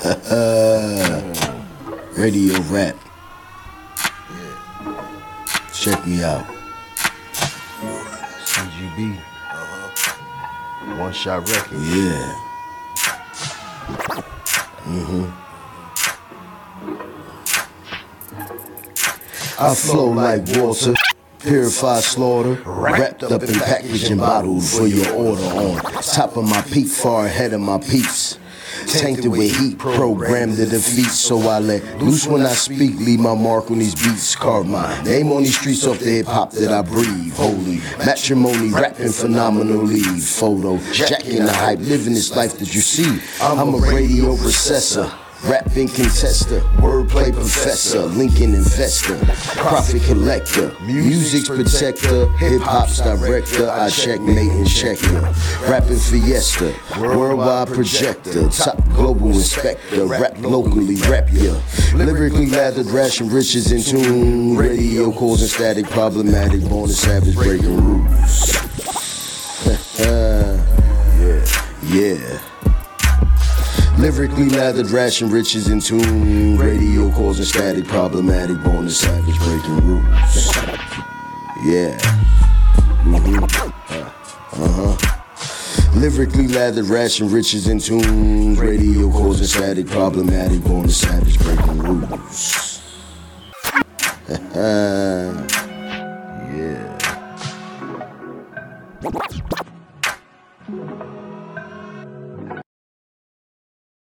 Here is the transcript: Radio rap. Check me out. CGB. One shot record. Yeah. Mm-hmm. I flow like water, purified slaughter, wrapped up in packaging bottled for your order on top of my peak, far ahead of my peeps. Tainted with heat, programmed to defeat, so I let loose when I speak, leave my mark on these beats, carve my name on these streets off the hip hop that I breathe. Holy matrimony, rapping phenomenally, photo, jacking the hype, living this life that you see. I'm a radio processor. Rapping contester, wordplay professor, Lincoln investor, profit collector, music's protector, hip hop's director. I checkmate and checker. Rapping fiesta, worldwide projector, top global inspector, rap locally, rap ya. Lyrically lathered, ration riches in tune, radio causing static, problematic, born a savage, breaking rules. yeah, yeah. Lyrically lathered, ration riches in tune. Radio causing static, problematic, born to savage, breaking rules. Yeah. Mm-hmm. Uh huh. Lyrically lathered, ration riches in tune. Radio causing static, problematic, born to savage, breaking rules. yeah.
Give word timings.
Radio 2.16 2.58
rap. 2.70 2.96
Check 5.74 6.06
me 6.06 6.24
out. 6.24 6.46
CGB. 8.46 9.20
One 10.98 11.12
shot 11.12 11.46
record. 11.46 11.82
Yeah. 11.82 12.34
Mm-hmm. 14.88 15.24
I 19.62 19.74
flow 19.74 20.12
like 20.12 20.48
water, 20.56 20.94
purified 21.40 22.02
slaughter, 22.02 22.54
wrapped 22.64 23.22
up 23.22 23.42
in 23.42 23.54
packaging 23.54 24.16
bottled 24.16 24.64
for 24.64 24.86
your 24.86 25.12
order 25.12 25.42
on 25.42 25.76
top 26.02 26.38
of 26.38 26.48
my 26.48 26.62
peak, 26.62 26.88
far 26.88 27.26
ahead 27.26 27.52
of 27.52 27.60
my 27.60 27.76
peeps. 27.76 28.38
Tainted 28.98 29.26
with 29.30 29.56
heat, 29.56 29.78
programmed 29.78 30.56
to 30.56 30.66
defeat, 30.66 31.06
so 31.06 31.38
I 31.48 31.60
let 31.60 32.02
loose 32.02 32.26
when 32.26 32.42
I 32.42 32.52
speak, 32.52 32.98
leave 32.98 33.20
my 33.20 33.34
mark 33.34 33.70
on 33.70 33.78
these 33.78 33.94
beats, 33.94 34.34
carve 34.34 34.66
my 34.66 35.02
name 35.04 35.30
on 35.30 35.44
these 35.44 35.56
streets 35.56 35.86
off 35.86 36.00
the 36.00 36.10
hip 36.10 36.26
hop 36.26 36.50
that 36.52 36.72
I 36.72 36.82
breathe. 36.82 37.32
Holy 37.34 37.78
matrimony, 37.98 38.70
rapping 38.70 39.12
phenomenally, 39.12 40.00
photo, 40.00 40.78
jacking 40.92 41.44
the 41.44 41.52
hype, 41.52 41.78
living 41.78 42.14
this 42.14 42.34
life 42.34 42.58
that 42.58 42.74
you 42.74 42.80
see. 42.80 43.20
I'm 43.40 43.74
a 43.74 43.78
radio 43.78 44.34
processor. 44.34 45.10
Rapping 45.42 45.88
contester, 45.88 46.60
wordplay 46.76 47.32
professor, 47.32 48.00
Lincoln 48.00 48.54
investor, 48.54 49.16
profit 49.56 50.02
collector, 50.02 50.70
music's 50.82 51.48
protector, 51.48 52.28
hip 52.32 52.60
hop's 52.60 52.98
director. 52.98 53.70
I 53.70 53.88
checkmate 53.88 54.50
and 54.50 54.68
checker. 54.68 55.20
Rapping 55.66 55.96
fiesta, 55.96 56.74
worldwide 57.00 57.68
projector, 57.68 58.50
top 58.50 58.84
global 58.90 59.28
inspector, 59.28 60.04
rap 60.04 60.36
locally, 60.40 60.96
rap 61.08 61.28
ya. 61.32 61.58
Lyrically 61.94 62.46
lathered, 62.46 62.86
ration 62.86 63.30
riches 63.30 63.72
in 63.72 63.82
tune, 63.82 64.58
radio 64.58 65.10
causing 65.10 65.48
static, 65.48 65.86
problematic, 65.86 66.60
born 66.68 66.90
a 66.90 66.92
savage, 66.92 67.34
breaking 67.34 67.76
rules. 67.76 68.52
yeah, 69.98 71.46
yeah. 71.84 72.40
Lyrically 74.00 74.48
lathered, 74.48 74.88
ration 74.90 75.28
riches 75.28 75.68
in 75.68 75.78
tune. 75.78 76.56
Radio 76.56 77.10
causing 77.10 77.44
static, 77.44 77.86
problematic, 77.86 78.56
born 78.62 78.86
to 78.86 78.90
savage, 78.90 79.38
breaking 79.40 79.76
rules. 79.86 80.46
Yeah. 81.62 81.98
Mm-hmm. 83.04 83.44
Uh 84.62 84.96
huh. 84.96 86.00
Lyrically 86.00 86.48
lathered, 86.48 86.86
ration 86.86 87.30
riches 87.30 87.68
in 87.68 87.78
tune. 87.78 88.56
Radio 88.56 89.10
causing 89.10 89.46
static, 89.46 89.86
problematic, 89.86 90.64
born 90.64 90.86
to 90.86 90.94
savage, 90.94 91.38
breaking 91.38 91.78
rules. 91.80 92.80
yeah. 94.64 95.46